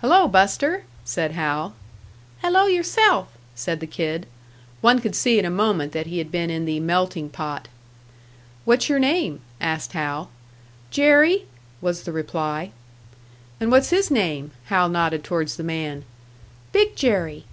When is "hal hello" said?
1.38-2.66